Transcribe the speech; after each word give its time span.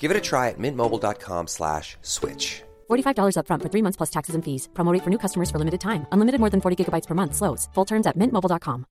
Give 0.00 0.10
it 0.10 0.16
a 0.16 0.20
try 0.20 0.48
at 0.48 0.58
mintmobile.com 0.58 1.46
slash 1.46 1.96
switch. 2.00 2.62
$45 2.90 3.36
upfront 3.36 3.62
for 3.62 3.68
three 3.68 3.82
months 3.82 3.96
plus 3.96 4.10
taxes 4.10 4.34
and 4.34 4.42
fees. 4.42 4.68
Promo 4.72 4.92
rate 4.92 5.04
for 5.04 5.10
new 5.10 5.18
customers 5.18 5.50
for 5.50 5.58
limited 5.58 5.80
time. 5.80 6.06
Unlimited 6.10 6.40
more 6.40 6.50
than 6.50 6.60
40 6.60 6.76
gigabytes 6.76 7.06
per 7.06 7.14
month. 7.14 7.36
Slows. 7.36 7.68
Full 7.74 7.84
terms 7.84 8.06
at 8.06 8.16
mintmobile.com. 8.16 8.86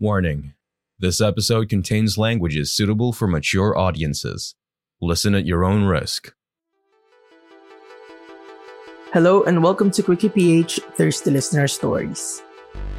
Warning 0.00 0.54
This 0.98 1.20
episode 1.20 1.68
contains 1.68 2.18
languages 2.18 2.72
suitable 2.72 3.12
for 3.12 3.28
mature 3.28 3.78
audiences. 3.78 4.56
Listen 5.00 5.34
at 5.34 5.46
your 5.46 5.64
own 5.64 5.84
risk. 5.84 6.32
Hello 9.12 9.42
and 9.44 9.62
welcome 9.62 9.90
to 9.92 10.02
Quickie 10.02 10.28
PH 10.28 10.80
Thirsty 10.96 11.30
Listener 11.30 11.68
Stories. 11.68 12.42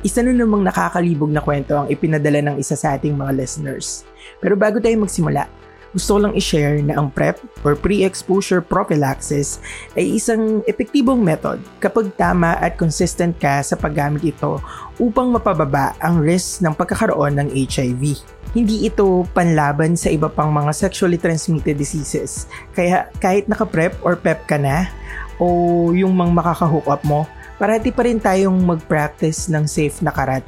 Isa 0.03 0.19
na 0.19 0.35
namang 0.35 0.67
nakakalibog 0.67 1.31
na 1.31 1.39
kwento 1.39 1.79
ang 1.79 1.87
ipinadala 1.87 2.43
ng 2.43 2.55
isa 2.59 2.75
sa 2.75 2.99
ating 2.99 3.15
mga 3.15 3.31
listeners. 3.39 4.03
Pero 4.43 4.59
bago 4.59 4.83
tayo 4.83 4.99
magsimula, 4.99 5.47
gusto 5.93 6.17
ko 6.17 6.19
lang 6.25 6.33
i-share 6.33 6.81
na 6.81 6.97
ang 6.97 7.13
PrEP 7.13 7.37
or 7.61 7.77
Pre-Exposure 7.77 8.65
Prophylaxis 8.65 9.61
ay 9.93 10.17
isang 10.17 10.65
epektibong 10.65 11.21
method 11.21 11.61
kapag 11.77 12.09
tama 12.17 12.57
at 12.57 12.81
consistent 12.81 13.37
ka 13.37 13.61
sa 13.61 13.77
paggamit 13.77 14.25
ito 14.25 14.57
upang 14.97 15.29
mapababa 15.29 15.93
ang 16.01 16.17
risk 16.17 16.65
ng 16.65 16.73
pagkakaroon 16.73 17.37
ng 17.37 17.47
HIV. 17.53 18.17
Hindi 18.57 18.89
ito 18.89 19.21
panlaban 19.37 19.93
sa 19.93 20.09
iba 20.09 20.27
pang 20.33 20.49
mga 20.49 20.73
sexually 20.73 21.21
transmitted 21.21 21.77
diseases. 21.77 22.49
Kaya 22.73 23.13
kahit 23.21 23.45
naka-PrEP 23.45 24.01
or 24.01 24.17
PEP 24.17 24.49
ka 24.49 24.57
na 24.57 24.89
o 25.37 25.93
yung 25.93 26.17
mga 26.17 26.31
makaka-hook 26.33 26.89
up 26.89 27.05
mo, 27.05 27.29
parati 27.63 27.95
pa 27.95 28.03
rin 28.03 28.19
tayong 28.19 28.59
mag-practice 28.59 29.47
ng 29.47 29.63
safe 29.63 30.03
na 30.03 30.11
karat. 30.11 30.43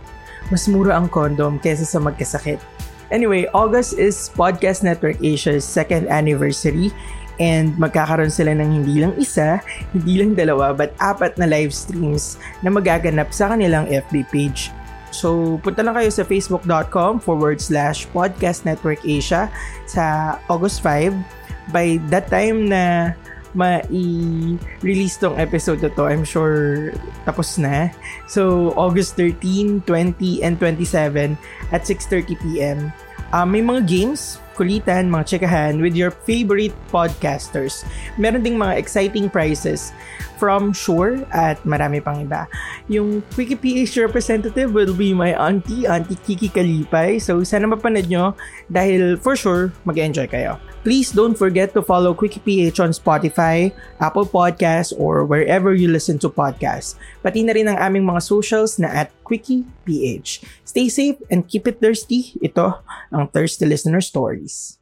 Mas 0.51 0.67
mura 0.67 0.99
ang 0.99 1.07
condom 1.07 1.55
kaysa 1.55 1.87
sa 1.87 2.03
magkasakit. 2.03 2.59
Anyway, 3.07 3.47
August 3.55 3.95
is 3.95 4.27
Podcast 4.35 4.83
Network 4.83 5.15
Asia's 5.23 5.63
second 5.63 6.11
anniversary 6.11 6.91
and 7.39 7.71
magkakaroon 7.79 8.27
sila 8.27 8.51
ng 8.51 8.83
hindi 8.83 8.99
lang 8.99 9.15
isa, 9.15 9.63
hindi 9.95 10.19
lang 10.19 10.35
dalawa, 10.35 10.75
but 10.75 10.91
apat 10.99 11.39
na 11.39 11.47
live 11.47 11.71
streams 11.71 12.35
na 12.59 12.67
magaganap 12.67 13.31
sa 13.31 13.55
kanilang 13.55 13.87
FB 13.87 14.27
page. 14.27 14.75
So, 15.15 15.55
punta 15.63 15.79
lang 15.79 15.95
kayo 15.95 16.11
sa 16.11 16.27
facebook.com 16.27 17.23
forward 17.23 17.63
slash 17.63 18.11
podcast 18.11 18.67
network 18.67 18.99
Asia 19.07 19.47
sa 19.87 20.35
August 20.51 20.83
5. 20.83 21.15
By 21.71 22.03
that 22.11 22.27
time 22.27 22.67
na 22.67 23.15
ma-release 23.55 25.17
tong 25.17 25.39
episode 25.39 25.81
na 25.81 25.89
to, 25.95 26.05
I'm 26.05 26.27
sure 26.27 26.91
tapos 27.25 27.57
na. 27.57 27.89
So, 28.27 28.75
August 28.75 29.15
13, 29.17 29.87
20, 29.87 30.43
and 30.43 30.59
27 30.59 31.39
at 31.71 31.87
6.30pm. 31.87 32.91
Um, 33.33 33.47
may 33.51 33.63
mga 33.63 33.87
games, 33.87 34.37
kulitan, 34.55 35.11
mga 35.11 35.35
chekahan 35.35 35.83
with 35.83 35.93
your 35.93 36.15
favorite 36.23 36.73
podcasters. 36.87 37.83
Meron 38.15 38.41
ding 38.41 38.55
mga 38.55 38.79
exciting 38.79 39.27
prizes 39.27 39.91
from 40.35 40.75
Shure 40.75 41.23
at 41.31 41.59
marami 41.63 42.03
pang 42.03 42.23
iba. 42.23 42.47
Yung 42.91 43.23
Quickie 43.33 43.59
PH 43.59 43.99
representative 44.03 44.71
will 44.75 44.93
be 44.93 45.15
my 45.15 45.35
auntie, 45.35 45.87
Auntie 45.87 46.19
Kiki 46.23 46.51
Kalipay. 46.51 47.19
So 47.19 47.43
sana 47.43 47.67
mapanood 47.67 48.07
nyo 48.11 48.35
dahil 48.67 49.17
for 49.19 49.35
sure 49.35 49.71
mag-enjoy 49.87 50.27
kayo. 50.27 50.59
Please 50.85 51.09
don't 51.09 51.33
forget 51.33 51.73
to 51.73 51.81
follow 51.81 52.13
Quickie 52.13 52.43
PH 52.45 52.77
on 52.77 52.91
Spotify, 52.93 53.73
Apple 53.97 54.29
Podcasts, 54.29 54.93
or 54.93 55.25
wherever 55.25 55.73
you 55.73 55.89
listen 55.89 56.21
to 56.21 56.29
podcasts. 56.29 56.93
Pati 57.25 57.41
na 57.41 57.57
rin 57.57 57.65
ang 57.65 57.81
aming 57.81 58.05
mga 58.05 58.21
socials 58.21 58.77
na 58.77 58.93
at 58.93 59.09
Quickie 59.25 59.65
PH. 59.89 60.45
Stay 60.61 60.85
safe 60.85 61.17
and 61.33 61.49
keep 61.49 61.65
it 61.65 61.81
thirsty. 61.81 62.37
Ito 62.37 62.85
ang 63.09 63.33
Thirsty 63.33 63.65
Listener 63.65 64.03
Stories. 64.45 64.79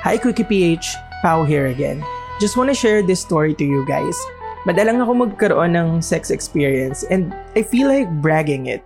Hi 0.00 0.16
Quickie 0.16 0.44
PH, 0.44 0.96
Pau 1.22 1.44
here 1.44 1.68
again. 1.68 2.02
Just 2.40 2.56
wanna 2.56 2.74
share 2.74 3.04
this 3.04 3.20
story 3.20 3.54
to 3.54 3.64
you 3.64 3.84
guys. 3.86 4.16
Madalang 4.64 5.00
ako 5.00 5.12
magkaroon 5.28 5.76
ng 5.76 5.88
sex 6.00 6.32
experience 6.32 7.04
and 7.08 7.32
I 7.56 7.62
feel 7.62 7.88
like 7.88 8.08
bragging 8.24 8.66
it. 8.66 8.82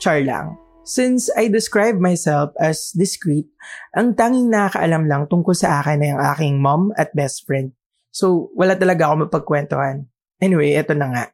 Char 0.00 0.20
lang. 0.20 0.56
Since 0.84 1.28
I 1.36 1.48
describe 1.48 2.00
myself 2.00 2.56
as 2.56 2.92
discreet, 2.96 3.46
ang 3.92 4.16
tanging 4.16 4.48
nakakaalam 4.48 5.06
lang 5.06 5.22
tungkol 5.28 5.52
sa 5.52 5.80
akin 5.84 6.00
ay 6.00 6.10
ang 6.16 6.20
aking 6.34 6.54
mom 6.60 6.90
at 6.96 7.12
best 7.12 7.44
friend. 7.44 7.76
So, 8.10 8.50
wala 8.58 8.74
talaga 8.74 9.06
ako 9.06 9.28
mapagkwentuhan. 9.28 10.09
Anyway, 10.40 10.72
eto 10.72 10.96
na 10.96 11.12
nga. 11.12 11.24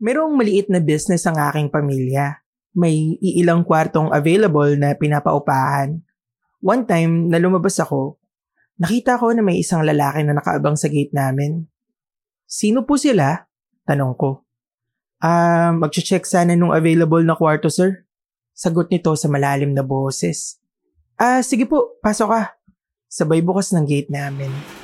Merong 0.00 0.36
maliit 0.36 0.68
na 0.68 0.80
business 0.80 1.24
ang 1.24 1.40
aking 1.40 1.72
pamilya. 1.72 2.40
May 2.76 3.16
iilang 3.18 3.64
kwartong 3.64 4.12
available 4.12 4.76
na 4.76 4.94
pinapaupahan. 4.94 6.04
One 6.60 6.84
time 6.84 7.32
na 7.32 7.40
lumabas 7.40 7.80
ako, 7.80 8.20
nakita 8.76 9.16
ko 9.16 9.32
na 9.32 9.40
may 9.40 9.60
isang 9.60 9.80
lalaki 9.84 10.24
na 10.24 10.36
nakaabang 10.36 10.76
sa 10.76 10.92
gate 10.92 11.12
namin. 11.16 11.64
Sino 12.44 12.84
po 12.84 13.00
sila? 13.00 13.48
Tanong 13.88 14.14
ko. 14.16 14.44
Ah, 15.20 15.68
uh, 15.68 15.70
mag-check 15.76 16.24
sana 16.24 16.56
nung 16.56 16.72
available 16.72 17.20
na 17.20 17.36
kwarto, 17.36 17.68
sir. 17.68 18.08
Sagot 18.56 18.88
nito 18.88 19.12
sa 19.16 19.28
malalim 19.28 19.72
na 19.72 19.84
boses. 19.84 20.60
Ah, 21.20 21.44
sige 21.44 21.68
po, 21.68 22.00
pasok 22.00 22.28
ka. 22.32 22.42
Sabay 23.12 23.44
bukas 23.44 23.72
ng 23.76 23.84
gate 23.84 24.08
namin. 24.08 24.79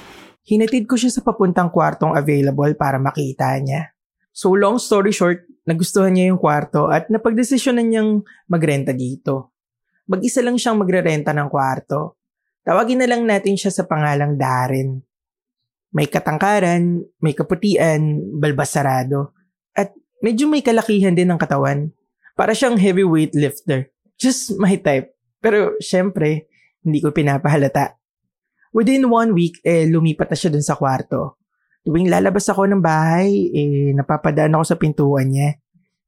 Hinatid 0.46 0.86
ko 0.86 0.94
siya 0.94 1.10
sa 1.10 1.26
papuntang 1.26 1.74
kwartong 1.74 2.14
available 2.14 2.70
para 2.78 3.02
makita 3.02 3.58
niya. 3.58 3.90
So 4.30 4.54
long 4.54 4.78
story 4.78 5.10
short, 5.10 5.42
nagustuhan 5.66 6.14
niya 6.14 6.30
yung 6.30 6.38
kwarto 6.38 6.86
at 6.86 7.10
napagdesisyonan 7.10 7.86
niyang 7.90 8.22
magrenta 8.46 8.94
dito. 8.94 9.50
Mag-isa 10.06 10.38
lang 10.46 10.54
siyang 10.54 10.78
magrerenta 10.78 11.34
ng 11.34 11.50
kwarto. 11.50 12.22
Tawagin 12.62 13.02
na 13.02 13.10
lang 13.10 13.26
natin 13.26 13.58
siya 13.58 13.74
sa 13.74 13.90
pangalang 13.90 14.38
Darren. 14.38 15.02
May 15.90 16.06
katangkaran, 16.06 17.02
may 17.18 17.34
kaputian, 17.34 18.22
balbas 18.38 18.70
sarado, 18.70 19.34
at 19.74 19.90
medyo 20.22 20.46
may 20.46 20.62
kalakihan 20.62 21.14
din 21.14 21.26
ng 21.26 21.42
katawan. 21.42 21.90
Para 22.38 22.54
siyang 22.54 22.78
heavyweight 22.78 23.34
lifter. 23.34 23.90
Just 24.14 24.54
my 24.62 24.78
type. 24.78 25.10
Pero 25.42 25.74
syempre, 25.82 26.46
hindi 26.86 27.02
ko 27.02 27.10
pinapahalata. 27.10 27.98
Within 28.76 29.08
one 29.08 29.32
week, 29.32 29.56
eh, 29.64 29.88
lumipat 29.88 30.28
na 30.28 30.36
siya 30.36 30.52
dun 30.52 30.60
sa 30.60 30.76
kwarto. 30.76 31.40
Tuwing 31.80 32.12
lalabas 32.12 32.44
ako 32.52 32.68
ng 32.68 32.84
bahay, 32.84 33.48
eh, 33.56 33.96
napapadaan 33.96 34.52
ako 34.52 34.64
sa 34.68 34.76
pintuan 34.76 35.32
niya. 35.32 35.56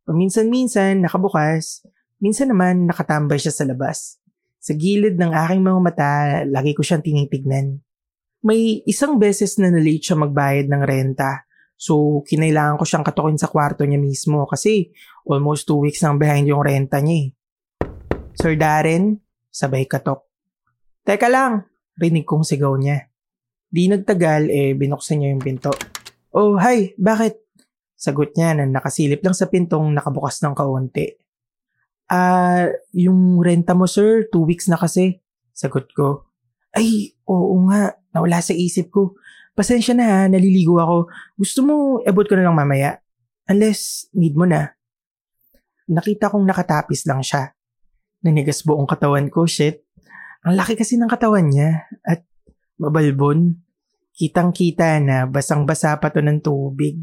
Paminsan-minsan, 0.04 1.00
nakabukas. 1.00 1.80
Minsan 2.20 2.52
naman, 2.52 2.84
nakatambay 2.84 3.40
siya 3.40 3.56
sa 3.56 3.64
labas. 3.64 4.20
Sa 4.60 4.76
gilid 4.76 5.16
ng 5.16 5.32
aking 5.32 5.64
mga 5.64 5.80
mata, 5.80 6.12
lagi 6.44 6.76
ko 6.76 6.84
siyang 6.84 7.00
tinitignan. 7.00 7.80
May 8.44 8.84
isang 8.84 9.16
beses 9.16 9.56
na 9.56 9.72
nalate 9.72 10.04
siya 10.04 10.20
magbayad 10.20 10.68
ng 10.68 10.82
renta. 10.84 11.48
So, 11.72 12.20
kinailangan 12.28 12.76
ko 12.76 12.84
siyang 12.84 13.06
katukin 13.06 13.40
sa 13.40 13.48
kwarto 13.48 13.88
niya 13.88 13.96
mismo 13.96 14.44
kasi 14.44 14.92
almost 15.24 15.64
two 15.64 15.80
weeks 15.80 16.04
nang 16.04 16.20
behind 16.20 16.44
yung 16.44 16.60
renta 16.60 17.00
niya 17.00 17.16
eh. 17.16 17.26
Sir 18.36 18.60
Darren, 18.60 19.24
sabay 19.48 19.88
katok. 19.88 20.26
Teka 21.06 21.32
lang, 21.32 21.64
rinig 21.98 22.24
kong 22.24 22.46
sigaw 22.46 22.78
niya. 22.78 23.10
Di 23.68 23.90
nagtagal 23.90 24.48
eh 24.48 24.72
binuksan 24.72 25.20
niya 25.20 25.28
yung 25.34 25.44
pinto. 25.44 25.74
Oh, 26.32 26.56
hi, 26.56 26.94
bakit? 26.96 27.42
Sagot 27.98 28.32
niya 28.38 28.54
na 28.54 28.64
nakasilip 28.64 29.20
lang 29.20 29.34
sa 29.34 29.50
pintong 29.50 29.90
nakabukas 29.90 30.38
ng 30.40 30.54
kaunti. 30.54 31.18
Ah, 32.08 32.16
uh, 32.16 32.64
yung 32.96 33.42
renta 33.42 33.76
mo 33.76 33.84
sir, 33.84 34.30
two 34.30 34.46
weeks 34.46 34.70
na 34.70 34.80
kasi. 34.80 35.20
Sagot 35.52 35.90
ko. 35.92 36.30
Ay, 36.72 37.18
oo 37.26 37.58
nga, 37.68 37.98
nawala 38.14 38.38
sa 38.38 38.54
isip 38.54 38.94
ko. 38.94 39.18
Pasensya 39.58 39.98
na 39.98 40.06
ha, 40.06 40.20
naliligo 40.30 40.78
ako. 40.78 41.10
Gusto 41.34 41.58
mo, 41.66 41.74
ebot 42.06 42.24
ko 42.30 42.38
na 42.38 42.46
lang 42.46 42.54
mamaya. 42.54 43.02
Unless, 43.50 44.14
need 44.14 44.38
mo 44.38 44.46
na. 44.46 44.70
Nakita 45.90 46.30
kong 46.30 46.46
nakatapis 46.46 47.08
lang 47.10 47.26
siya. 47.26 47.50
Nanigas 48.22 48.62
buong 48.62 48.86
katawan 48.86 49.26
ko, 49.26 49.48
shit. 49.50 49.87
Ang 50.46 50.54
laki 50.54 50.78
kasi 50.78 50.94
ng 50.94 51.10
katawan 51.10 51.50
niya 51.50 51.88
at 52.06 52.22
mabalbon. 52.78 53.58
Kitang-kita 54.14 54.98
na 54.98 55.26
basang-basa 55.26 55.94
pa 55.98 56.10
to 56.10 56.18
ng 56.22 56.42
tubig. 56.42 56.98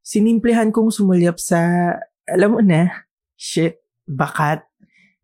Sinimplehan 0.00 0.72
kong 0.72 0.88
sumulyap 0.88 1.36
sa, 1.36 1.92
alam 2.24 2.56
mo 2.56 2.60
na, 2.64 3.04
shit, 3.36 3.84
bakat. 4.08 4.64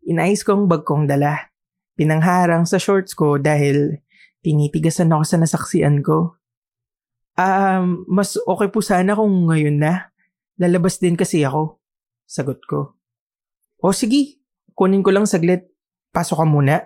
Inayos 0.05 0.45
ko 0.45 0.57
ang 0.57 0.65
bag 0.69 0.85
kong 0.85 1.09
dala. 1.09 1.49
Pinangharang 1.97 2.69
sa 2.69 2.77
shorts 2.77 3.17
ko 3.17 3.41
dahil 3.41 4.01
tinitigasan 4.45 5.11
ako 5.11 5.23
sa 5.25 5.37
nasaksian 5.41 6.01
ko. 6.05 6.37
Um, 7.39 8.05
mas 8.05 8.35
okay 8.35 8.69
po 8.69 8.79
sana 8.85 9.17
kung 9.17 9.49
ngayon 9.49 9.81
na. 9.81 10.13
Lalabas 10.61 11.01
din 11.01 11.17
kasi 11.17 11.41
ako. 11.41 11.81
Sagot 12.29 12.61
ko. 12.69 12.99
O 13.81 13.95
sige, 13.95 14.43
kunin 14.75 15.01
ko 15.01 15.09
lang 15.09 15.25
saglit. 15.25 15.71
Pasok 16.13 16.43
ka 16.43 16.45
muna. 16.45 16.85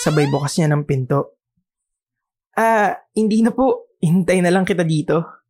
Sabay 0.00 0.32
bukas 0.32 0.56
niya 0.56 0.72
ng 0.72 0.88
pinto. 0.88 1.36
Ah, 2.56 2.96
hindi 3.12 3.44
na 3.44 3.52
po. 3.52 3.92
Hintay 4.00 4.40
na 4.40 4.48
lang 4.48 4.64
kita 4.64 4.80
dito. 4.80 5.44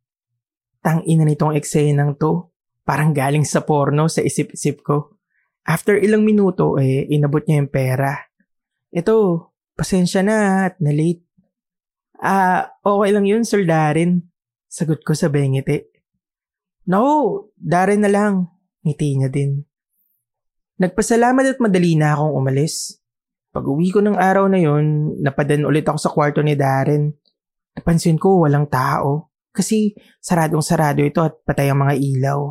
Tang 0.83 1.07
ina 1.07 1.23
nitong 1.23 1.55
eksenang 1.55 2.19
to. 2.19 2.51
Parang 2.83 3.15
galing 3.15 3.47
sa 3.47 3.63
porno 3.63 4.11
sa 4.11 4.19
isip-isip 4.19 4.83
ko. 4.83 5.15
After 5.63 5.95
ilang 5.95 6.27
minuto, 6.27 6.75
eh, 6.75 7.07
inabot 7.07 7.47
niya 7.47 7.63
yung 7.63 7.71
pera. 7.71 8.11
Ito, 8.91 9.15
pasensya 9.71 10.19
na 10.19 10.67
at 10.67 10.83
na-late. 10.83 11.23
Ah, 12.19 12.75
okay 12.83 13.09
lang 13.15 13.23
yun, 13.23 13.47
Sir 13.47 13.63
Darren. 13.63 14.27
Sagot 14.67 15.07
ko 15.07 15.15
sa 15.15 15.31
bengiti. 15.31 15.79
No, 16.91 17.47
Darren 17.55 18.03
na 18.03 18.11
lang. 18.11 18.51
Ngiti 18.83 19.15
niya 19.15 19.31
din. 19.31 19.63
Nagpasalamat 20.75 21.55
at 21.55 21.59
madali 21.63 21.95
na 21.95 22.19
akong 22.19 22.35
umalis. 22.35 23.00
Pag 23.51 23.67
uwi 23.67 23.91
ko 23.91 23.99
ng 23.99 24.15
araw 24.15 24.47
na 24.47 24.63
yon, 24.63 25.19
napadan 25.19 25.67
ulit 25.67 25.83
ako 25.83 25.99
sa 25.99 26.07
kwarto 26.07 26.39
ni 26.39 26.55
Darren. 26.55 27.11
Napansin 27.75 28.15
ko 28.15 28.47
walang 28.47 28.71
tao. 28.71 29.31
Kasi 29.51 29.91
saradong 30.23 30.63
sarado 30.63 31.03
ito 31.03 31.19
at 31.19 31.35
patay 31.43 31.67
ang 31.67 31.83
mga 31.83 31.99
ilaw. 31.99 32.47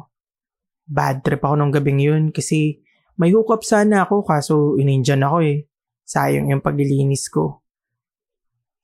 Bad 0.84 1.24
trip 1.24 1.40
ako 1.40 1.56
nung 1.56 1.72
gabing 1.72 2.04
yun 2.04 2.28
kasi 2.28 2.84
may 3.16 3.32
hookup 3.32 3.64
sana 3.64 4.04
ako 4.04 4.28
kaso 4.28 4.76
inindyan 4.76 5.24
ako 5.24 5.40
eh. 5.40 5.64
Sayang 6.04 6.52
yung 6.52 6.60
paglilinis 6.60 7.32
ko. 7.32 7.64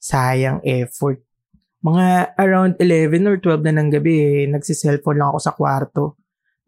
Sayang 0.01 0.65
effort. 0.65 1.21
Mga 1.85 2.33
around 2.41 2.81
11 2.81 3.29
or 3.29 3.37
12 3.45 3.61
na 3.69 3.73
ng 3.77 3.91
gabi 3.93 4.15
eh, 4.17 4.41
nagsiselfone 4.49 5.21
lang 5.21 5.29
ako 5.37 5.41
sa 5.45 5.53
kwarto. 5.53 6.05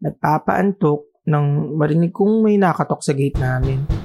Nagpapaantok 0.05 1.25
nang 1.25 1.73
marinig 1.73 2.13
kong 2.13 2.45
may 2.45 2.61
nakatok 2.61 3.01
sa 3.01 3.17
gate 3.17 3.41
namin. 3.41 3.98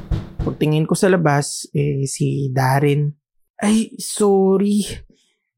Pagtingin 0.44 0.85
ko 0.85 0.93
sa 0.93 1.08
labas, 1.08 1.64
eh 1.73 2.05
si 2.05 2.52
Darren. 2.52 3.17
Ay, 3.56 3.96
sorry. 3.96 4.85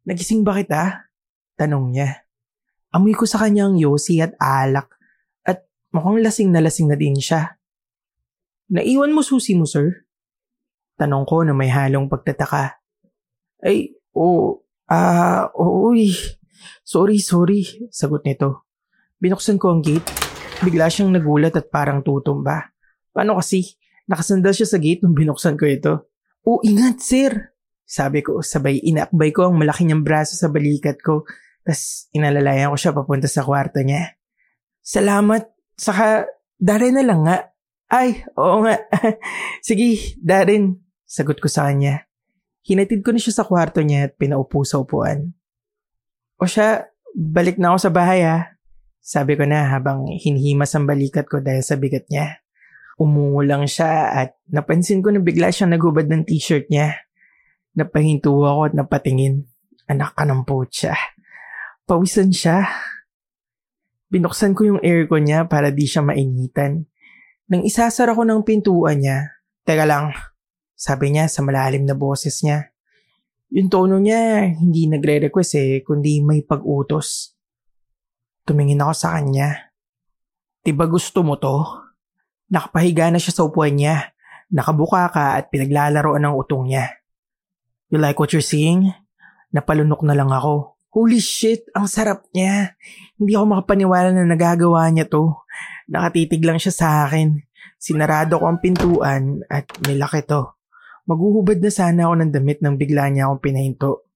Nagising 0.07 0.47
ba 0.47 0.55
kita? 0.55 1.11
Tanong 1.59 1.91
niya. 1.91 2.23
Amoy 2.95 3.11
ko 3.19 3.27
sa 3.27 3.43
kanyang 3.43 3.75
yosi 3.83 4.23
at 4.23 4.39
alak 4.39 4.87
at 5.43 5.67
mukhang 5.91 6.23
lasing 6.23 6.55
na 6.55 6.63
lasing 6.63 6.87
na 6.87 6.95
din 6.95 7.19
siya. 7.19 7.59
Naiwan 8.71 9.11
mo 9.11 9.27
susi 9.27 9.59
mo, 9.59 9.67
sir? 9.67 10.07
Tanong 10.95 11.27
ko 11.27 11.43
na 11.43 11.51
may 11.51 11.67
halong 11.67 12.07
pagtataka. 12.07 12.79
Ay, 13.67 13.91
oo, 14.15 14.23
oh, 14.23 14.47
ah, 14.87 15.51
uh, 15.51 15.91
uy. 15.91 16.15
Sorry, 16.87 17.19
sorry, 17.19 17.91
sagot 17.91 18.23
nito. 18.23 18.71
Binuksan 19.19 19.59
ko 19.59 19.75
ang 19.75 19.83
gate. 19.83 20.07
Bigla 20.63 20.87
siyang 20.87 21.11
nagulat 21.11 21.59
at 21.59 21.75
parang 21.75 22.07
tutumba. 22.07 22.71
Paano 23.11 23.43
kasi? 23.43 23.67
Nakasandal 24.07 24.55
siya 24.55 24.69
sa 24.71 24.79
gate 24.79 25.03
nung 25.03 25.15
binuksan 25.15 25.59
ko 25.59 25.67
ito. 25.67 25.95
Oh, 26.47 26.63
ingat, 26.63 27.03
sir! 27.03 27.55
Sabi 27.87 28.23
ko, 28.23 28.43
sabay 28.43 28.83
inakbay 28.83 29.31
ko 29.31 29.51
ang 29.51 29.59
malaki 29.59 29.87
niyang 29.87 30.03
braso 30.03 30.35
sa 30.35 30.51
balikat 30.51 30.99
ko 31.03 31.23
tapos 31.67 32.07
inalalayan 32.15 32.71
ko 32.71 32.79
siya 32.79 32.95
papunta 32.95 33.27
sa 33.27 33.43
kwarto 33.43 33.83
niya. 33.83 34.15
Salamat. 34.87 35.51
Saka, 35.75 36.31
Darren 36.57 36.95
na 36.95 37.03
lang 37.03 37.27
nga. 37.27 37.51
Ay, 37.91 38.23
oo 38.39 38.63
nga. 38.63 38.79
Sige, 39.67 40.15
Darren. 40.23 40.79
Sagot 41.03 41.43
ko 41.43 41.51
sa 41.51 41.67
kanya. 41.67 42.07
Hinatid 42.63 43.03
ko 43.03 43.11
na 43.11 43.19
siya 43.19 43.43
sa 43.43 43.45
kwarto 43.45 43.83
niya 43.83 44.07
at 44.07 44.15
pinaupo 44.15 44.63
sa 44.63 44.79
upuan. 44.79 45.35
O 46.39 46.47
siya, 46.47 46.87
balik 47.19 47.59
na 47.59 47.75
ako 47.75 47.79
sa 47.83 47.91
bahay 47.91 48.23
ha. 48.23 48.55
Sabi 49.03 49.35
ko 49.35 49.43
na 49.43 49.67
habang 49.67 50.07
hinihimas 50.07 50.71
ang 50.79 50.87
balikat 50.87 51.27
ko 51.27 51.43
dahil 51.43 51.67
sa 51.67 51.75
bigat 51.75 52.07
niya. 52.07 52.46
Umungo 52.97 53.45
lang 53.45 53.69
siya 53.69 54.09
at 54.09 54.41
napansin 54.49 55.05
ko 55.05 55.13
na 55.13 55.21
bigla 55.21 55.53
siyang 55.53 55.77
nagubad 55.77 56.09
ng 56.09 56.25
t-shirt 56.25 56.73
niya. 56.73 56.97
Napahinto 57.77 58.33
ako 58.41 58.73
at 58.73 58.75
napatingin. 58.75 59.45
Anak 59.85 60.17
ka 60.17 60.25
ng 60.25 60.49
siya. 60.73 60.97
Pawisan 61.85 62.33
siya. 62.33 62.65
Binuksan 64.09 64.57
ko 64.57 64.65
yung 64.65 64.81
aircon 64.81 65.29
niya 65.29 65.45
para 65.45 65.69
di 65.69 65.85
siya 65.85 66.01
mainitan. 66.01 66.89
Nang 67.53 67.63
isasara 67.63 68.17
ko 68.17 68.25
ng 68.25 68.43
pintuan 68.43 69.05
niya, 69.05 69.39
teka 69.63 69.87
lang, 69.87 70.11
sabi 70.75 71.15
niya 71.15 71.31
sa 71.31 71.47
malalim 71.47 71.87
na 71.87 71.95
boses 71.95 72.43
niya. 72.43 72.75
Yung 73.55 73.71
tono 73.71 74.03
niya, 74.03 74.51
hindi 74.57 74.91
nagre-request 74.91 75.53
eh, 75.55 75.85
kundi 75.87 76.25
may 76.25 76.43
pag-utos. 76.43 77.39
Tumingin 78.43 78.83
ako 78.83 78.95
sa 78.97 79.15
kanya. 79.15 79.71
Diba 80.67 80.91
gusto 80.91 81.23
mo 81.23 81.39
to? 81.39 81.86
Nakapahiga 82.47 83.11
na 83.11 83.19
siya 83.19 83.35
sa 83.35 83.45
upuan 83.47 83.75
niya. 83.75 84.15
Nakabuka 84.55 85.11
ka 85.11 85.35
at 85.35 85.51
pinaglalaroan 85.51 86.23
ng 86.23 86.35
utong 86.39 86.71
niya. 86.71 86.95
You 87.91 87.99
like 87.99 88.19
what 88.19 88.31
you're 88.31 88.45
seeing? 88.45 88.95
Napalunok 89.51 90.07
na 90.07 90.15
lang 90.15 90.31
ako. 90.31 90.79
Holy 90.95 91.21
shit, 91.21 91.69
ang 91.77 91.91
sarap 91.91 92.25
niya. 92.33 92.79
Hindi 93.19 93.37
ako 93.37 93.45
makapaniwala 93.53 94.15
na 94.15 94.25
nagagawa 94.25 94.89
niya 94.89 95.11
to. 95.11 95.35
Nakatitig 95.91 96.43
lang 96.47 96.57
siya 96.57 96.73
sa 96.73 96.89
akin. 97.05 97.37
Sinarado 97.77 98.41
ko 98.41 98.49
ang 98.49 98.63
pintuan 98.63 99.45
at 99.51 99.69
nilaki 99.85 100.25
to. 100.25 100.57
Maghuhubad 101.07 101.63
na 101.63 101.71
sana 101.71 102.09
ako 102.09 102.15
ng 102.19 102.33
damit 102.35 102.59
nang 102.63 102.75
bigla 102.75 103.11
niya 103.13 103.31
akong 103.31 103.43
pinahinto. 103.43 104.09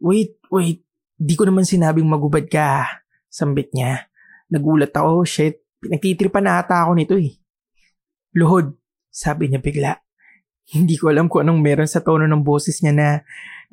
Wait, 0.00 0.40
wait. 0.48 0.84
Di 1.18 1.34
ko 1.34 1.44
naman 1.44 1.66
sinabing 1.66 2.06
magubad 2.06 2.46
ka. 2.46 2.86
Sambit 3.28 3.74
niya. 3.74 4.08
Nagulat 4.48 4.94
ako, 4.94 5.28
shit. 5.28 5.60
Pinagtitripan 5.82 6.48
na 6.48 6.62
ata 6.62 6.86
ako 6.86 6.92
nito 6.96 7.18
eh. 7.18 7.36
Luhod, 8.38 8.78
sabi 9.10 9.50
niya 9.50 9.58
bigla. 9.58 9.98
Hindi 10.70 10.94
ko 10.94 11.10
alam 11.10 11.26
kung 11.26 11.42
anong 11.42 11.58
meron 11.58 11.90
sa 11.90 12.04
tono 12.04 12.22
ng 12.22 12.44
boses 12.46 12.78
niya 12.84 12.94
na 12.94 13.08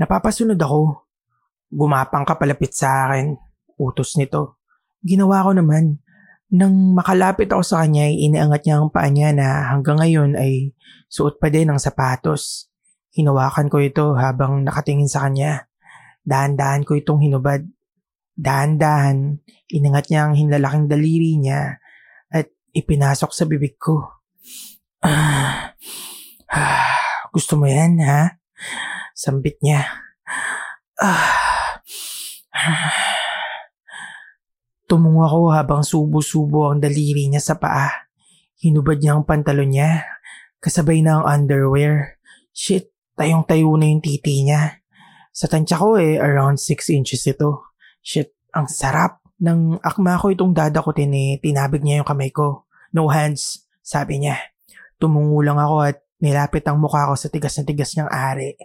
napapasunod 0.01 0.57
ako. 0.57 1.05
Gumapang 1.69 2.25
ka 2.25 2.33
sa 2.73 3.11
akin. 3.11 3.37
Utos 3.77 4.17
nito. 4.17 4.57
Ginawa 5.05 5.45
ko 5.45 5.53
naman. 5.53 6.01
Nang 6.55 6.95
makalapit 6.95 7.51
ako 7.51 7.61
sa 7.67 7.83
kanya, 7.83 8.07
ay 8.07 8.15
iniangat 8.31 8.63
niya 8.63 8.79
ang 8.79 8.89
paa 8.89 9.11
niya 9.11 9.35
na 9.35 9.75
hanggang 9.75 9.99
ngayon 9.99 10.39
ay 10.39 10.71
suot 11.11 11.35
pa 11.35 11.51
din 11.51 11.67
ng 11.67 11.77
sapatos. 11.81 12.71
Hinawakan 13.11 13.67
ko 13.67 13.83
ito 13.83 14.15
habang 14.15 14.63
nakatingin 14.63 15.11
sa 15.11 15.27
kanya. 15.27 15.67
Dahan-dahan 16.23 16.87
ko 16.87 16.95
itong 16.95 17.27
hinubad. 17.27 17.59
Dahan-dahan, 18.39 19.39
inangat 19.67 20.11
niya 20.11 20.31
ang 20.31 20.33
hinlalaking 20.39 20.87
daliri 20.87 21.39
niya 21.39 21.75
at 22.31 22.47
ipinasok 22.71 23.31
sa 23.35 23.43
bibig 23.43 23.75
ko. 23.75 24.14
Ah, 25.05 25.77
ah, 26.49 27.29
gusto 27.29 27.61
mo 27.61 27.69
yan, 27.69 28.01
ha? 28.01 28.41
Sambit 29.13 29.61
niya. 29.61 29.85
Ah, 30.97 31.77
Tumungo 34.89 35.25
ako 35.25 35.39
habang 35.53 35.81
subo-subo 35.85 36.73
ang 36.73 36.81
daliri 36.81 37.29
niya 37.29 37.41
sa 37.41 37.55
paa. 37.61 38.09
Hinubad 38.57 38.97
niya 38.97 39.13
ang 39.13 39.29
pantalon 39.29 39.69
niya. 39.69 40.09
Kasabay 40.57 41.05
na 41.05 41.21
ang 41.21 41.25
underwear. 41.25 42.17
Shit, 42.49 42.89
tayong-tayo 43.13 43.77
na 43.77 43.85
yung 43.85 44.01
titi 44.01 44.41
niya. 44.41 44.81
Sa 45.29 45.45
tansya 45.45 45.77
ko 45.77 46.01
eh, 46.01 46.17
around 46.17 46.57
6 46.57 46.97
inches 46.97 47.29
ito. 47.29 47.77
Shit, 48.01 48.33
ang 48.57 48.65
sarap. 48.65 49.21
Nang 49.37 49.77
akma 49.85 50.17
ko 50.17 50.33
itong 50.33 50.55
dadakutin 50.55 51.13
eh, 51.13 51.37
tinabig 51.37 51.85
niya 51.85 52.01
yung 52.01 52.09
kamay 52.09 52.33
ko. 52.33 52.65
No 52.95 53.11
hands, 53.11 53.67
sabi 53.85 54.23
niya. 54.23 54.54
Tumungo 54.95 55.39
lang 55.43 55.59
ako 55.59 55.75
at 55.83 55.97
nilapit 56.23 56.63
ang 56.65 56.79
mukha 56.79 57.09
ko 57.09 57.15
sa 57.19 57.27
tigas 57.27 57.55
na 57.59 57.63
tigas 57.67 57.91
niyang 57.95 58.11
ari. 58.11 58.55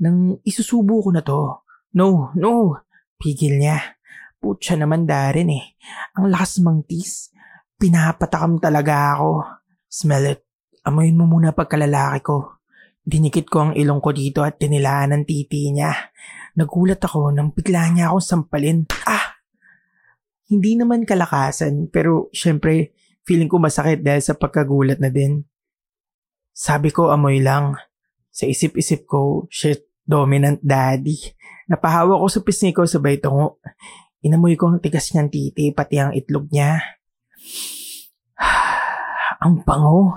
Nang 0.00 0.38
isusubo 0.46 1.02
ko 1.02 1.10
na 1.10 1.22
to. 1.22 1.64
No, 1.94 2.34
no, 2.34 2.84
Pigil 3.24 3.56
niya. 3.56 3.80
Putya 4.36 4.76
naman 4.76 5.08
darin 5.08 5.48
eh. 5.48 5.64
Ang 6.18 6.28
lakas 6.28 6.60
mang 6.60 6.84
tis. 6.84 7.32
Pinapatakam 7.80 8.60
talaga 8.60 9.16
ako. 9.16 9.30
Smell 9.88 10.36
it. 10.36 10.44
Amoyin 10.84 11.16
mo 11.16 11.24
muna 11.24 11.56
pagkalalaki 11.56 12.20
ko. 12.20 12.60
Dinikit 13.00 13.48
ko 13.48 13.68
ang 13.68 13.72
ilong 13.72 14.04
ko 14.04 14.12
dito 14.12 14.44
at 14.44 14.60
tinilaan 14.60 15.16
ng 15.16 15.24
titi 15.24 15.72
niya. 15.72 15.92
Nagulat 16.60 17.00
ako 17.00 17.32
nang 17.32 17.56
bigla 17.56 17.88
niya 17.92 18.12
akong 18.12 18.44
sampalin. 18.44 18.84
Ah! 19.08 19.40
Hindi 20.44 20.76
naman 20.76 21.08
kalakasan 21.08 21.88
pero 21.88 22.28
syempre 22.36 22.92
feeling 23.24 23.48
ko 23.48 23.56
masakit 23.56 24.04
dahil 24.04 24.20
sa 24.20 24.36
pagkagulat 24.36 25.00
na 25.00 25.08
din. 25.08 25.40
Sabi 26.54 26.94
ko 26.94 27.10
amoy 27.10 27.42
lang. 27.42 27.74
Sa 28.30 28.46
isip-isip 28.46 29.10
ko, 29.10 29.50
shit, 29.50 29.90
dominant 30.06 30.62
daddy. 30.62 31.18
Napahawa 31.66 32.22
ko 32.22 32.26
sa 32.30 32.46
pisngi 32.46 32.70
ko 32.70 32.86
sabay 32.86 33.18
tungo. 33.18 33.58
Inamoy 34.22 34.54
ko 34.54 34.70
ang 34.70 34.78
tigas 34.78 35.10
niyang 35.10 35.34
titi 35.34 35.74
pati 35.74 35.98
ang 35.98 36.14
itlog 36.14 36.46
niya. 36.54 36.78
ang 39.42 39.66
bango. 39.66 40.14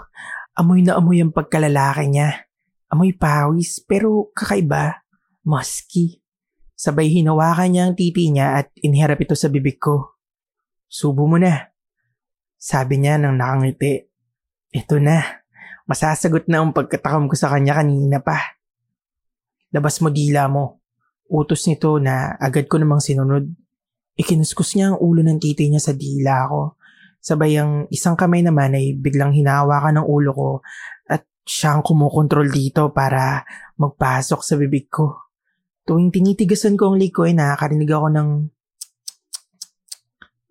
Amoy 0.54 0.86
na 0.86 1.02
amoy 1.02 1.26
ang 1.26 1.34
pagkalalaki 1.34 2.06
niya. 2.06 2.46
Amoy 2.94 3.18
pawis 3.18 3.82
pero 3.82 4.30
kakaiba. 4.38 5.02
Musky. 5.42 6.22
Sabay 6.78 7.10
hinawakan 7.10 7.68
niya 7.74 7.84
ang 7.90 7.96
titi 7.98 8.30
niya 8.30 8.62
at 8.62 8.70
inharap 8.78 9.18
ito 9.18 9.34
sa 9.34 9.50
bibig 9.50 9.82
ko. 9.82 10.22
Subo 10.86 11.26
mo 11.26 11.42
na. 11.42 11.74
Sabi 12.62 13.02
niya 13.02 13.18
nang 13.18 13.42
nakangiti. 13.42 14.06
Ito 14.70 15.02
na. 15.02 15.47
Masasagot 15.88 16.52
na 16.52 16.60
ang 16.60 16.76
pagkatakam 16.76 17.32
ko 17.32 17.36
sa 17.40 17.48
kanya 17.48 17.80
kanina 17.80 18.20
pa. 18.20 18.60
Labas 19.72 20.04
mo 20.04 20.12
dila 20.12 20.52
mo. 20.52 20.84
Utos 21.32 21.64
nito 21.68 21.96
na 22.00 22.36
agad 22.36 22.68
ko 22.68 22.76
namang 22.76 23.00
sinunod. 23.00 23.48
Ikinuskus 24.20 24.76
niya 24.76 24.92
ang 24.92 25.00
ulo 25.00 25.24
ng 25.24 25.40
titi 25.40 25.72
niya 25.72 25.80
sa 25.80 25.96
dila 25.96 26.44
ko. 26.52 26.76
Sabay 27.24 27.56
ang 27.56 27.88
isang 27.88 28.20
kamay 28.20 28.44
naman 28.44 28.76
ay 28.76 29.00
biglang 29.00 29.32
hinahawakan 29.32 30.04
ng 30.04 30.08
ulo 30.08 30.32
ko 30.36 30.50
at 31.08 31.24
siyang 31.48 31.84
kumukontrol 31.84 32.52
dito 32.52 32.92
para 32.92 33.48
magpasok 33.80 34.44
sa 34.44 34.60
bibig 34.60 34.92
ko. 34.92 35.32
Tuwing 35.88 36.12
tinitigasan 36.12 36.76
ko 36.76 36.92
ang 36.92 37.00
liko 37.00 37.24
ay 37.24 37.32
nakakarinig 37.32 37.88
ako 37.88 38.08
ng 38.12 38.30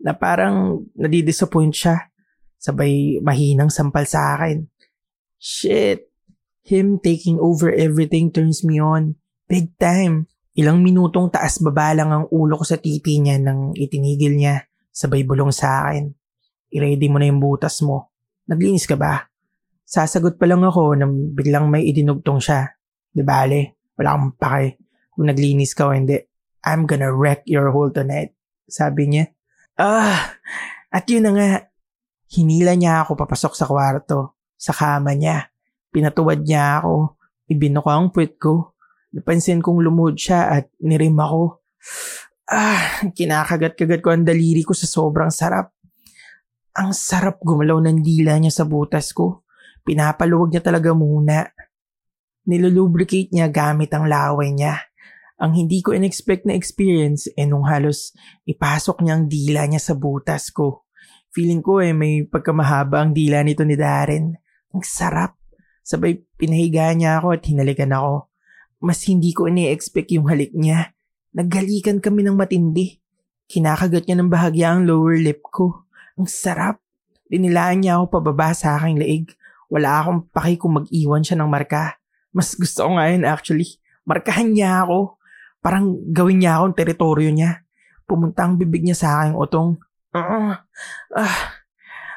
na 0.05 0.13
parang 0.17 0.81
nadidisappoint 0.97 1.77
siya. 1.77 2.09
Sabay 2.57 3.21
mahinang 3.21 3.69
sampal 3.69 4.09
sa 4.09 4.41
akin. 4.41 4.65
Shit. 5.37 6.09
Him 6.67 6.99
taking 6.99 7.39
over 7.39 7.71
everything 7.71 8.35
turns 8.35 8.67
me 8.67 8.83
on. 8.83 9.15
Big 9.47 9.79
time. 9.79 10.27
Ilang 10.57 10.83
minutong 10.83 11.29
taas 11.29 11.61
baba 11.61 11.93
lang 11.93 12.11
ang 12.11 12.25
ulo 12.33 12.59
ko 12.59 12.65
sa 12.65 12.81
titi 12.81 13.21
niya 13.21 13.39
nang 13.39 13.77
itinigil 13.77 14.35
niya. 14.35 14.67
Sabay 14.89 15.23
bulong 15.23 15.53
sa 15.53 15.87
akin. 15.87 16.09
I-ready 16.73 17.07
mo 17.13 17.21
na 17.21 17.29
yung 17.29 17.39
butas 17.39 17.85
mo. 17.85 18.17
Naglinis 18.49 18.89
ka 18.89 18.97
ba? 18.97 19.21
Sasagot 19.87 20.41
pa 20.41 20.49
lang 20.51 20.67
ako 20.67 20.99
nang 20.99 21.37
biglang 21.37 21.71
may 21.71 21.87
idinugtong 21.87 22.41
siya. 22.43 22.73
Di 23.13 23.23
bale, 23.23 23.93
wala 23.95 24.17
kang 24.17 24.35
pake 24.35 24.69
kung 25.15 25.29
naglinis 25.31 25.73
ka 25.73 25.89
o 25.89 25.95
hindi. 25.95 26.19
I'm 26.67 26.85
gonna 26.85 27.15
wreck 27.15 27.47
your 27.47 27.71
hole 27.71 27.95
tonight. 27.95 28.35
Sabi 28.67 29.07
niya. 29.07 29.25
Ah, 29.79 30.35
at 30.91 31.07
yun 31.07 31.25
na 31.29 31.33
nga. 31.37 31.51
Hinila 32.27 32.75
niya 32.75 33.07
ako 33.07 33.15
papasok 33.15 33.55
sa 33.55 33.69
kwarto. 33.71 34.36
Sa 34.57 34.73
kama 34.73 35.13
niya. 35.13 35.53
Pinatuwad 35.93 36.45
niya 36.45 36.83
ako. 36.83 37.17
Ibino 37.47 37.81
ko 37.85 37.89
ang 37.93 38.11
puwet 38.11 38.41
ko. 38.41 38.77
Napansin 39.15 39.63
kong 39.63 39.81
lumuhod 39.81 40.19
siya 40.19 40.51
at 40.51 40.69
nirim 40.83 41.17
ako. 41.17 41.63
Ah, 42.47 43.01
kinakagat-kagat 43.17 44.01
ko 44.03 44.09
ang 44.13 44.27
daliri 44.27 44.67
ko 44.67 44.77
sa 44.77 44.85
sobrang 44.85 45.33
sarap. 45.33 45.73
Ang 46.77 46.93
sarap 46.93 47.41
gumalaw 47.41 47.81
ng 47.81 48.05
dila 48.05 48.37
niya 48.37 48.53
sa 48.53 48.65
butas 48.69 49.11
ko. 49.17 49.47
Pinapaluwag 49.87 50.53
niya 50.53 50.63
talaga 50.63 50.93
muna. 50.93 51.47
Nilulubricate 52.47 53.33
niya 53.33 53.49
gamit 53.49 53.91
ang 53.97 54.07
laway 54.07 54.53
niya. 54.53 54.79
Ang 55.37 55.53
hindi 55.65 55.85
ko 55.85 55.93
in-expect 55.93 56.49
na 56.49 56.57
experience 56.57 57.29
eh 57.37 57.45
nung 57.45 57.69
halos 57.69 58.17
ipasok 58.49 59.05
niya 59.05 59.21
ang 59.21 59.25
dila 59.29 59.69
niya 59.69 59.83
sa 59.83 59.95
butas 59.97 60.49
ko. 60.49 60.89
Feeling 61.33 61.61
ko 61.61 61.85
eh 61.85 61.93
may 61.93 62.25
pagkamahaba 62.25 63.05
ang 63.05 63.11
dila 63.13 63.45
nito 63.45 63.61
ni 63.61 63.77
Darren. 63.77 64.33
Ang 64.77 64.85
sarap. 64.85 65.41
Sabay 65.81 66.21
pinahiga 66.37 66.93
niya 66.93 67.17
ako 67.17 67.33
at 67.33 67.49
hinalikan 67.49 67.97
ako. 67.97 68.29
Mas 68.85 69.01
hindi 69.09 69.33
ko 69.33 69.49
ini-expect 69.49 70.13
yung 70.13 70.29
halik 70.29 70.53
niya. 70.53 70.93
Naggalikan 71.33 72.05
kami 72.05 72.29
ng 72.29 72.37
matindi. 72.37 73.01
Kinakagat 73.49 74.05
niya 74.05 74.21
ng 74.21 74.29
bahagya 74.29 74.77
ang 74.77 74.85
lower 74.85 75.17
lip 75.17 75.41
ko. 75.49 75.89
Ang 76.21 76.29
sarap. 76.29 76.85
Dinilaan 77.25 77.81
niya 77.81 77.97
ako 77.97 78.21
pababa 78.21 78.53
sa 78.53 78.77
aking 78.77 79.01
leeg. 79.01 79.33
Wala 79.73 80.05
akong 80.05 80.29
paki 80.29 80.61
kung 80.61 80.77
mag-iwan 80.77 81.25
siya 81.25 81.41
ng 81.41 81.49
marka. 81.49 81.97
Mas 82.37 82.53
gusto 82.53 82.85
ko 82.85 83.01
nga 83.01 83.09
yun 83.09 83.25
actually. 83.25 83.81
Markahan 84.05 84.53
niya 84.53 84.85
ako. 84.85 85.17
Parang 85.65 85.97
gawin 86.13 86.45
niya 86.45 86.61
akong 86.61 86.77
teritoryo 86.77 87.33
niya. 87.33 87.65
Pumunta 88.05 88.45
ang 88.45 88.61
bibig 88.61 88.85
niya 88.85 88.93
sa 88.93 89.25
aking 89.25 89.41
utong. 89.41 89.81
Ah, 90.13 90.69
ah, 91.17 91.56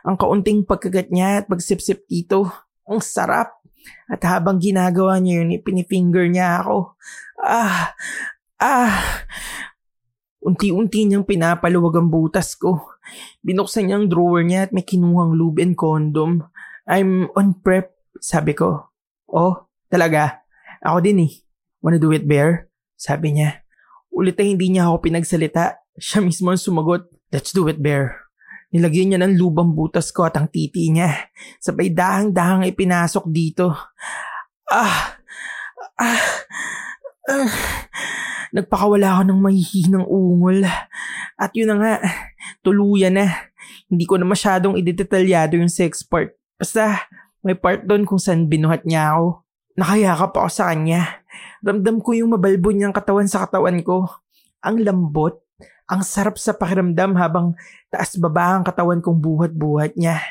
ang 0.04 0.16
kaunting 0.16 0.64
pagkagat 0.64 1.12
niya 1.12 1.44
at 1.44 1.46
pagsipsip 1.50 2.08
dito. 2.08 2.48
Ang 2.88 3.04
sarap. 3.04 3.60
At 4.10 4.22
habang 4.26 4.60
ginagawa 4.60 5.22
niya 5.22 5.44
yun, 5.44 5.62
pinifinger 5.62 6.26
niya 6.28 6.64
ako. 6.64 6.98
Ah, 7.40 7.96
ah. 8.60 8.94
Unti-unti 10.40 11.04
niyang 11.04 11.28
pinapaluwag 11.28 12.00
ang 12.00 12.10
butas 12.12 12.56
ko. 12.56 12.96
Binuksan 13.44 13.88
niya 13.90 13.96
ang 14.00 14.08
drawer 14.08 14.44
niya 14.44 14.70
at 14.70 14.72
may 14.72 14.84
kinuhang 14.84 15.36
lube 15.36 15.60
and 15.64 15.76
condom. 15.76 16.48
I'm 16.88 17.30
on 17.36 17.60
prep, 17.60 17.94
sabi 18.18 18.56
ko. 18.56 18.90
Oh, 19.30 19.70
talaga? 19.92 20.42
Ako 20.82 21.04
din 21.04 21.28
eh. 21.28 21.32
Wanna 21.84 22.00
do 22.00 22.12
it, 22.16 22.26
Bear? 22.26 22.72
Sabi 22.96 23.36
niya. 23.36 23.64
Ulit 24.10 24.36
ay 24.42 24.56
hindi 24.56 24.74
niya 24.74 24.90
ako 24.90 25.06
pinagsalita. 25.06 25.80
Siya 25.96 26.20
mismo 26.24 26.52
ang 26.52 26.60
sumagot. 26.60 27.08
Let's 27.30 27.54
do 27.54 27.68
it, 27.70 27.80
Bear. 27.80 28.29
Nilagyan 28.70 29.14
niya 29.14 29.20
ng 29.26 29.34
lubang 29.34 29.74
butas 29.74 30.14
ko 30.14 30.30
at 30.30 30.38
ang 30.38 30.46
titi 30.46 30.94
niya. 30.94 31.10
Sabay 31.58 31.90
dahang-dahang 31.90 32.70
ipinasok 32.70 33.26
dito. 33.34 33.74
Ah! 34.70 35.18
Ah! 35.98 36.22
ah. 37.34 37.50
Nagpakawala 38.54 39.18
ako 39.18 39.24
ng 39.26 39.40
mahihinang 39.42 40.06
ungol. 40.06 40.66
At 41.38 41.52
yun 41.58 41.74
na 41.74 41.76
nga, 41.82 41.94
tuluyan 42.66 43.18
na. 43.18 43.50
Hindi 43.90 44.06
ko 44.06 44.22
na 44.22 44.26
masyadong 44.30 44.78
idetetalyado 44.78 45.58
yung 45.58 45.70
sex 45.70 46.06
part. 46.06 46.38
Basta, 46.58 47.10
may 47.42 47.58
part 47.58 47.90
doon 47.90 48.06
kung 48.06 48.22
saan 48.22 48.46
binuhat 48.46 48.86
niya 48.86 49.18
ako. 49.18 49.42
Nakayakap 49.80 50.32
ako 50.36 50.50
sa 50.52 50.70
kanya. 50.70 51.24
Ramdam 51.66 52.04
ko 52.04 52.14
yung 52.14 52.38
mabalbo 52.38 52.70
niyang 52.70 52.94
katawan 52.94 53.26
sa 53.26 53.48
katawan 53.48 53.82
ko. 53.82 54.06
Ang 54.62 54.86
lambot. 54.86 55.42
Ang 55.90 56.06
sarap 56.06 56.38
sa 56.38 56.54
pakiramdam 56.54 57.18
habang 57.18 57.58
taas 57.90 58.14
baba 58.22 58.62
ang 58.62 58.64
katawan 58.64 59.02
kong 59.02 59.18
buhat-buhat 59.18 59.98
niya. 59.98 60.22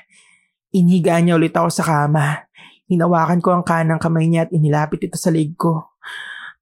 Inhiga 0.71 1.19
niya 1.19 1.35
ulit 1.35 1.51
ako 1.51 1.67
sa 1.67 1.83
kama. 1.83 2.47
Hinawakan 2.87 3.43
ko 3.43 3.59
ang 3.59 3.65
kanang 3.67 3.99
kamay 3.99 4.31
niya 4.31 4.47
at 4.47 4.55
inilapit 4.55 5.11
ito 5.11 5.19
sa 5.19 5.35
leg 5.35 5.59
ko. 5.59 5.99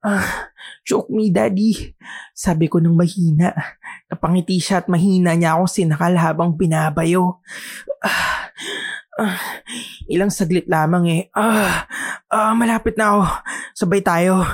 Ah, 0.00 0.48
choke 0.86 1.12
me, 1.12 1.28
daddy. 1.28 1.92
Sabi 2.32 2.72
ko 2.72 2.80
nang 2.80 2.96
mahina. 2.96 3.52
Napangiti 4.08 4.56
siya 4.56 4.80
at 4.80 4.88
mahina 4.88 5.36
niya 5.36 5.60
akong 5.60 5.68
sinakal 5.68 6.16
habang 6.16 6.56
binabayo. 6.56 7.44
Ah, 8.00 8.48
ah, 9.16 9.40
ilang 10.06 10.28
saglit 10.28 10.68
lamang 10.68 11.04
eh. 11.08 11.22
Ah, 11.32 11.88
ah, 12.28 12.52
malapit 12.52 12.94
na 13.00 13.16
ako. 13.16 13.22
Sabay 13.72 14.00
tayo. 14.04 14.44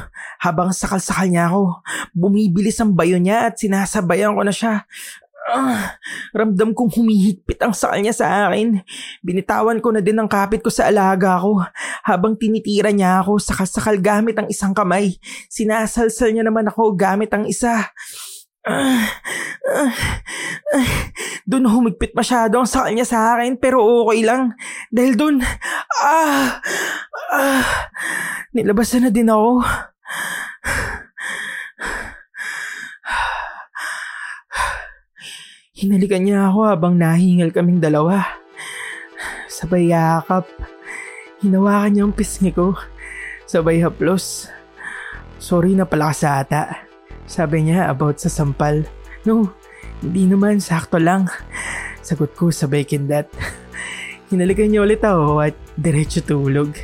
Habang 0.43 0.75
sakal-sakal 0.75 1.31
niya 1.31 1.51
ako, 1.51 1.83
bumibilis 2.15 2.79
ang 2.83 2.95
bayo 2.95 3.19
niya 3.19 3.51
at 3.51 3.59
sinasabayan 3.59 4.35
ko 4.35 4.43
na 4.43 4.55
siya. 4.55 4.87
Ah, 5.43 5.99
ramdam 6.31 6.71
kong 6.71 7.03
humihigpit 7.03 7.59
ang 7.63 7.75
sakal 7.75 7.99
niya 7.99 8.15
sa 8.15 8.51
akin. 8.51 8.79
Binitawan 9.27 9.83
ko 9.83 9.91
na 9.91 9.99
din 9.99 10.15
ang 10.15 10.31
kapit 10.31 10.63
ko 10.63 10.71
sa 10.71 10.87
alaga 10.87 11.43
ko. 11.43 11.59
Habang 12.07 12.39
tinitira 12.39 12.95
niya 12.95 13.23
ako, 13.23 13.43
sakal-sakal 13.43 13.99
gamit 13.99 14.39
ang 14.39 14.47
isang 14.47 14.71
kamay. 14.71 15.19
Sinasalsal 15.51 16.31
niya 16.31 16.47
naman 16.47 16.71
ako 16.71 16.95
gamit 16.95 17.35
ang 17.35 17.47
isa. 17.51 17.91
Doon 21.51 21.67
humigpit 21.67 22.15
masyado 22.15 22.63
ang 22.63 22.69
sakal 22.71 22.95
niya 22.95 23.07
sa 23.07 23.35
akin 23.35 23.59
pero 23.59 23.83
okay 23.83 24.23
lang. 24.23 24.55
Dahil 24.95 25.19
doon, 25.19 25.43
ah, 26.03 26.63
ah, 27.35 27.67
nilabasan 28.55 29.09
na 29.09 29.11
din 29.11 29.27
ako. 29.27 29.67
Hinalikan 35.83 36.23
niya 36.23 36.47
ako 36.47 36.71
habang 36.71 36.95
nahingal 36.95 37.51
kaming 37.51 37.83
dalawa. 37.83 38.23
Sabay 39.51 39.91
yakap. 39.91 40.47
Hinawakan 41.43 41.91
niya 41.91 42.07
ang 42.07 42.15
pisngi 42.15 42.55
ko. 42.55 42.79
Sabay 43.51 43.83
haplos. 43.83 44.47
Sorry 45.43 45.75
na 45.75 45.83
pala 45.83 46.15
sa 46.15 46.39
ata. 46.39 46.92
Sabi 47.33 47.65
niya 47.65 47.89
about 47.89 48.21
sa 48.21 48.29
sampal. 48.29 48.85
No, 49.25 49.49
hindi 50.05 50.29
naman, 50.29 50.61
sakto 50.61 51.01
lang. 51.01 51.33
Sagot 52.05 52.37
ko 52.37 52.53
sabay 52.53 52.85
kindat. 52.85 53.33
Hinalikan 54.29 54.69
niya 54.69 54.85
ulit 54.85 55.01
ako 55.01 55.41
at 55.41 55.57
diretso 55.81 56.21
tulog. 56.21 56.77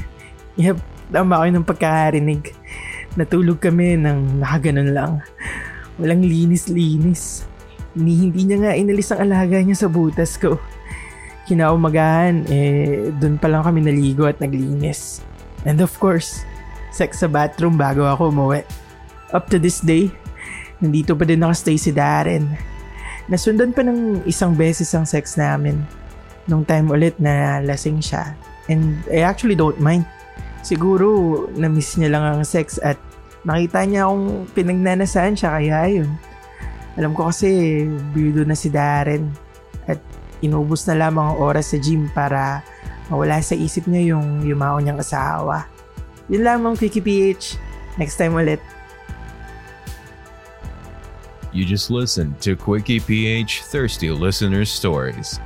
Yep, 0.56 0.80
tama 1.12 1.44
kayo 1.44 1.52
ng 1.52 1.68
pagkakarinig. 1.68 2.56
Natulog 3.20 3.60
kami 3.60 4.00
ng 4.00 4.40
nakaganon 4.40 4.96
lang. 4.96 5.12
Walang 6.00 6.24
linis-linis. 6.24 7.44
Ni 7.92 8.16
hindi 8.16 8.48
niya 8.48 8.64
nga 8.64 8.72
inalis 8.72 9.12
ang 9.12 9.28
alaga 9.28 9.60
niya 9.60 9.84
sa 9.84 9.92
butas 9.92 10.40
ko. 10.40 10.56
Kinaumagahan, 11.44 12.48
eh, 12.48 13.12
dun 13.20 13.36
pa 13.36 13.52
lang 13.52 13.68
kami 13.68 13.84
naligo 13.84 14.24
at 14.24 14.40
naglinis. 14.40 15.20
And 15.68 15.84
of 15.84 15.92
course, 16.00 16.40
sex 16.88 17.20
sa 17.20 17.28
bathroom 17.28 17.76
bago 17.76 18.08
ako 18.08 18.32
umuwi. 18.32 18.64
Up 19.36 19.52
to 19.52 19.60
this 19.60 19.84
day, 19.84 20.08
nandito 20.78 21.14
pa 21.14 21.26
din 21.26 21.42
nakastay 21.42 21.76
si 21.78 21.90
Darren. 21.90 22.54
Nasundan 23.28 23.76
pa 23.76 23.84
ng 23.84 24.24
isang 24.24 24.56
beses 24.56 24.88
ang 24.96 25.04
sex 25.04 25.36
namin 25.36 25.84
nung 26.48 26.64
time 26.64 26.88
ulit 26.88 27.14
na 27.20 27.60
lasing 27.60 28.00
siya. 28.00 28.32
And 28.72 28.96
I 29.12 29.24
actually 29.24 29.56
don't 29.56 29.78
mind. 29.78 30.08
Siguro, 30.64 31.46
na-miss 31.54 31.96
niya 32.00 32.16
lang 32.16 32.24
ang 32.24 32.42
sex 32.42 32.80
at 32.80 32.96
nakita 33.44 33.84
niya 33.84 34.08
akong 34.08 34.48
pinagnanasaan 34.56 35.36
siya 35.36 35.50
kaya 35.60 35.76
ayun. 35.84 36.10
Alam 36.98 37.14
ko 37.14 37.30
kasi, 37.30 37.84
birdo 38.16 38.42
na 38.42 38.58
si 38.58 38.72
Darren 38.72 39.30
at 39.86 40.00
inubos 40.42 40.88
na 40.88 40.98
lamang 40.98 41.36
ang 41.36 41.38
oras 41.38 41.70
sa 41.70 41.78
gym 41.78 42.10
para 42.10 42.64
mawala 43.08 43.40
sa 43.40 43.54
isip 43.54 43.86
niya 43.86 44.16
yung 44.16 44.44
yumao 44.44 44.80
niyang 44.82 45.00
asawa. 45.00 45.68
Yun 46.28 46.44
lamang, 46.44 46.74
Quickie 46.76 47.04
PH. 47.04 47.56
Next 47.96 48.20
time 48.20 48.36
ulit. 48.36 48.77
You 51.58 51.64
just 51.64 51.90
listened 51.90 52.40
to 52.42 52.54
Quickie 52.54 53.00
PH 53.00 53.62
Thirsty 53.62 54.10
Listeners 54.12 54.70
Stories. 54.70 55.40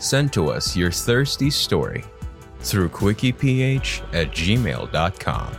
Send 0.00 0.32
to 0.32 0.48
us 0.50 0.74
your 0.74 0.90
thirsty 0.90 1.50
story 1.50 2.04
through 2.60 2.88
quickieph 2.88 4.02
at 4.14 4.30
gmail.com 4.30 5.52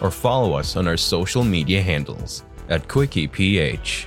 or 0.00 0.10
follow 0.12 0.52
us 0.52 0.76
on 0.76 0.86
our 0.86 0.96
social 0.96 1.42
media 1.42 1.82
handles 1.82 2.44
at 2.68 2.86
quickieph. 2.86 4.06